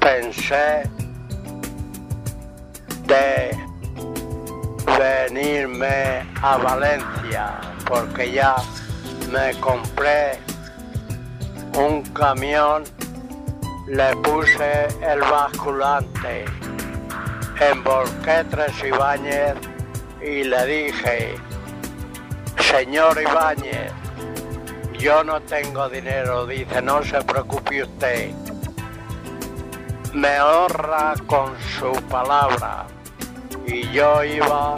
pensé 0.00 0.82
de 3.06 3.50
venirme 4.98 6.26
a 6.42 6.56
Valencia 6.58 7.71
porque 7.92 8.32
ya 8.32 8.56
me 9.30 9.52
compré 9.60 10.38
un 11.76 12.02
camión, 12.14 12.84
le 13.86 14.16
puse 14.16 14.88
el 15.02 15.20
basculante, 15.20 16.46
embolqué 17.60 18.44
tres 18.48 18.72
Ibáñez 18.82 19.56
y 20.22 20.44
le 20.44 20.64
dije, 20.64 21.34
señor 22.70 23.20
Ibáñez, 23.20 23.92
yo 24.98 25.22
no 25.22 25.38
tengo 25.42 25.90
dinero, 25.90 26.46
dice, 26.46 26.80
no 26.80 27.02
se 27.02 27.20
preocupe 27.22 27.82
usted 27.82 28.30
me 30.14 30.40
honra 30.40 31.14
con 31.26 31.52
su 31.78 31.92
palabra. 32.08 32.86
Y 33.66 33.90
yo 33.92 34.22
iba 34.24 34.76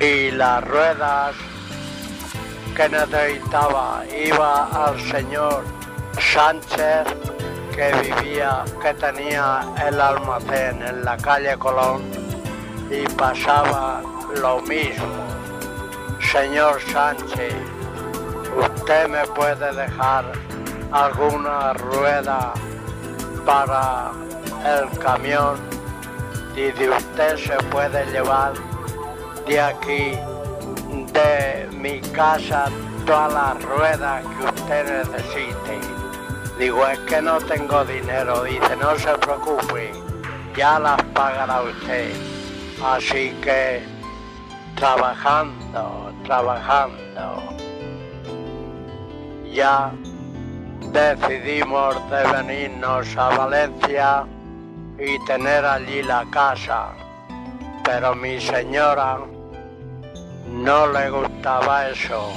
y 0.00 0.30
las 0.30 0.64
ruedas 0.64 1.34
que 2.76 2.88
necesitaba 2.88 4.04
iba 4.24 4.86
al 4.86 5.00
señor 5.00 5.64
Sánchez 6.20 7.06
que 7.74 7.92
vivía, 8.02 8.64
que 8.80 8.94
tenía 8.94 9.60
el 9.86 10.00
almacén 10.00 10.82
en 10.82 11.04
la 11.04 11.16
calle 11.16 11.56
Colón 11.58 12.02
y 12.90 13.06
pasaba 13.14 14.02
lo 14.40 14.60
mismo. 14.62 15.06
Señor 16.32 16.80
Sánchez, 16.92 17.54
usted 18.56 19.08
me 19.08 19.24
puede 19.28 19.72
dejar 19.72 20.32
alguna 20.92 21.72
rueda 21.72 22.52
para 23.44 24.12
el 24.64 24.98
camión 24.98 25.56
y 26.54 26.70
de 26.72 26.90
usted 26.90 27.36
se 27.36 27.56
puede 27.70 28.04
llevar 28.12 28.52
de 29.48 29.60
aquí, 29.60 30.12
de 31.12 31.68
mi 31.72 32.00
casa, 32.12 32.66
todas 33.06 33.32
las 33.32 33.62
ruedas 33.64 34.22
que 34.26 34.44
usted 34.44 35.06
necesite. 35.06 35.80
Digo, 36.58 36.86
es 36.86 36.98
que 37.00 37.22
no 37.22 37.38
tengo 37.38 37.82
dinero. 37.84 38.44
Dice, 38.44 38.76
no 38.76 38.96
se 38.98 39.16
preocupe, 39.18 39.92
ya 40.54 40.78
las 40.78 41.02
pagará 41.14 41.62
usted. 41.62 42.12
Así 42.84 43.30
que 43.42 43.82
trabajando, 44.76 46.12
trabajando, 46.24 47.42
ya 49.50 49.92
decidimos 50.92 51.96
de 52.10 52.22
venirnos 52.32 53.16
a 53.16 53.28
Valencia 53.30 54.26
y 54.98 55.24
tener 55.24 55.64
allí 55.64 56.02
la 56.02 56.26
casa. 56.30 56.90
Pero 57.82 58.14
mi 58.14 58.38
señora 58.38 59.18
no 60.58 60.88
le 60.88 61.08
gustaba 61.08 61.88
eso, 61.88 62.32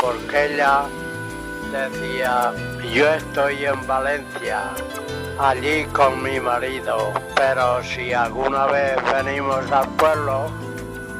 porque 0.00 0.54
ella 0.54 0.82
decía, 1.72 2.52
yo 2.92 3.08
estoy 3.08 3.64
en 3.64 3.86
Valencia, 3.86 4.70
allí 5.38 5.84
con 5.86 6.22
mi 6.22 6.38
marido, 6.40 7.12
pero 7.34 7.82
si 7.82 8.12
alguna 8.12 8.66
vez 8.66 8.96
venimos 9.12 9.70
al 9.72 9.88
pueblo, 9.96 10.50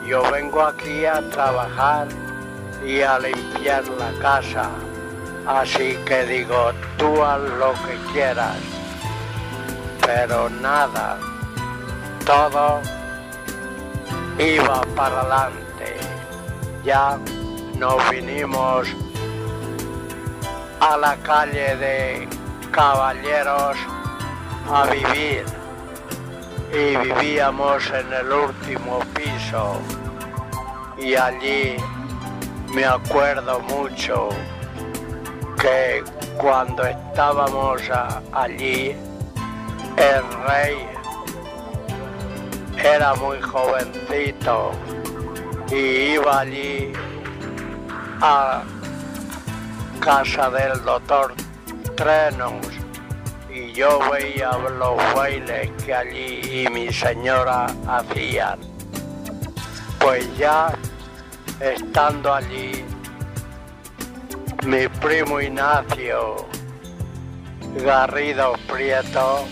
yo 0.07 0.23
vengo 0.31 0.63
aquí 0.63 1.07
a 1.07 1.23
trabajar 1.31 2.09
y 2.85 3.01
a 3.01 3.19
limpiar 3.19 3.85
la 3.89 4.13
casa. 4.21 4.69
Así 5.47 5.97
que 6.05 6.25
digo, 6.27 6.73
tú 6.99 7.23
haz 7.23 7.41
lo 7.41 7.73
que 7.73 8.13
quieras, 8.13 8.59
pero 10.05 10.51
nada, 10.51 11.19
todo 12.27 12.83
iba 14.39 14.83
para 14.95 15.21
adelante. 15.21 15.64
Ya 16.85 17.19
nos 17.79 18.11
vinimos 18.11 18.89
a 20.81 20.99
la 20.99 21.17
calle 21.17 21.77
de 21.77 22.29
Caballeros 22.71 23.79
a 24.71 24.85
vivir. 24.91 25.47
Y 26.71 26.97
vivíamos 26.97 27.89
en 27.89 28.13
el 28.13 28.31
último 28.31 28.99
piso. 29.15 29.81
Y 30.99 31.15
allí 31.15 31.77
me 32.75 32.85
acuerdo 32.85 33.61
mucho 33.61 34.29
que 35.59 36.05
cuando 36.37 36.85
estábamos 36.85 37.81
allí, 38.33 38.95
el 39.97 40.23
rey 40.47 40.87
era 42.77 43.15
muy 43.15 43.41
jovencito 43.41 44.73
y 45.71 46.15
iba 46.15 46.41
allí 46.41 46.93
a 48.21 48.63
casa 50.01 50.51
del 50.51 50.83
doctor 50.85 51.35
Trenos 51.97 52.67
y 53.49 53.73
yo 53.73 53.99
veía 54.11 54.51
los 54.53 54.97
bailes 55.15 55.71
que 55.85 55.95
allí 55.95 56.65
y 56.65 56.69
mi 56.69 56.93
señora 56.93 57.67
hacían. 57.87 58.59
Pues 60.01 60.27
ya 60.37 60.73
estando 61.61 62.35
allí 62.35 62.85
mi 64.67 64.89
primo 64.89 65.41
Ignacio 65.41 66.47
Garrido 67.85 68.55
Prieto 68.67 69.45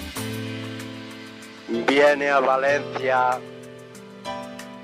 viene 1.68 2.30
a 2.30 2.40
Valencia 2.40 3.38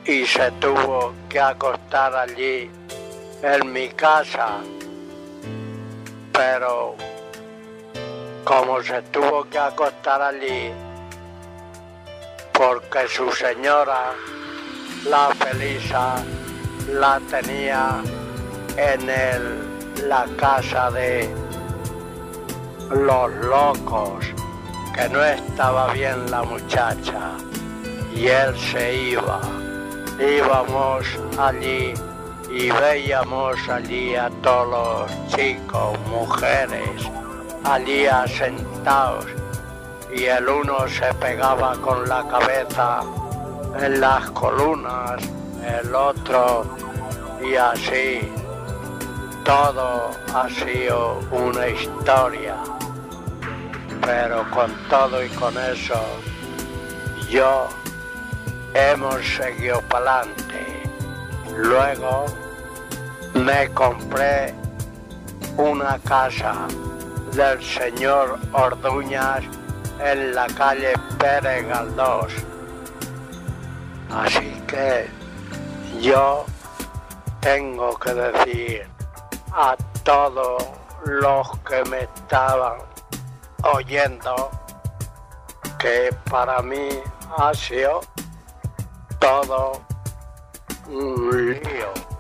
y 0.09 0.25
se 0.25 0.51
tuvo 0.53 1.13
que 1.29 1.39
acostar 1.39 2.17
allí 2.17 2.71
en 3.43 3.73
mi 3.73 3.91
casa, 3.91 4.61
pero 6.33 6.97
como 8.43 8.83
se 8.83 9.03
tuvo 9.03 9.45
que 9.51 9.59
acostar 9.59 10.23
allí 10.23 10.73
porque 12.55 13.07
su 13.07 13.31
señora, 13.33 14.15
la 15.05 15.29
Felisa, 15.35 16.17
la 16.91 17.21
tenía 17.31 18.03
en 18.79 19.11
el 19.11 19.69
la 20.09 20.25
casa 20.39 20.91
de 20.91 21.29
los 22.91 23.31
locos, 23.45 24.25
que 24.95 25.09
no 25.11 25.23
estaba 25.23 25.93
bien 25.93 26.31
la 26.31 26.43
muchacha, 26.45 27.37
y 28.15 28.29
él 28.29 28.59
se 28.59 28.95
iba. 29.11 29.68
Íbamos 30.19 31.07
allí 31.39 31.95
y 32.51 32.71
veíamos 32.71 33.57
allí 33.69 34.17
a 34.17 34.29
todos 34.43 35.09
los 35.09 35.29
chicos, 35.29 35.97
mujeres, 36.11 37.09
allí 37.63 38.07
asentados, 38.07 39.27
y 40.13 40.25
el 40.25 40.49
uno 40.49 40.89
se 40.89 41.15
pegaba 41.15 41.77
con 41.77 42.09
la 42.09 42.27
cabeza 42.27 43.03
en 43.81 44.01
las 44.01 44.29
columnas, 44.31 45.23
el 45.65 45.95
otro 45.95 46.65
y 47.41 47.55
así. 47.55 48.33
Todo 49.45 50.11
ha 50.35 50.49
sido 50.49 51.21
una 51.31 51.69
historia, 51.69 52.57
pero 54.01 54.45
con 54.51 54.75
todo 54.91 55.25
y 55.25 55.29
con 55.31 55.57
eso 55.59 56.03
yo 57.31 57.69
hemos 58.75 59.27
seguido 59.37 59.81
para 59.83 60.21
adelante. 60.21 60.83
Luego 61.57 62.27
me 63.35 63.69
compré 63.71 64.55
una 65.57 65.99
casa 66.01 66.67
del 67.33 67.63
señor 67.63 68.39
Orduñas 68.53 69.45
en 70.01 70.35
la 70.35 70.47
calle 70.47 70.95
Pérez 71.19 71.67
Galdós. 71.67 72.33
Así 74.11 74.63
que 74.67 75.09
yo 76.01 76.45
tengo 77.41 77.97
que 77.99 78.15
decir 78.15 78.87
a 79.53 79.77
todos 80.05 80.65
los 81.05 81.49
que 81.61 81.85
me 81.91 82.03
estaban 82.03 82.79
oyendo 83.63 84.51
que 85.79 86.15
para 86.31 86.61
mí 86.63 86.89
ha 87.37 87.53
sido 87.55 88.01
todo 89.19 89.81
un 90.89 91.53
lío. 91.53 92.18